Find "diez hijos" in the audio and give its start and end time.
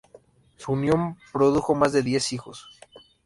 2.01-2.65